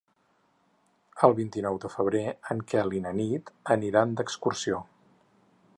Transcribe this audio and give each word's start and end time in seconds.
El 1.27 1.35
vint-i-nou 1.39 1.77
de 1.83 1.91
febrer 1.97 2.23
en 2.55 2.65
Quel 2.73 2.97
i 3.01 3.03
na 3.05 3.13
Nit 3.19 3.53
aniran 3.77 4.17
d'excursió. 4.23 4.81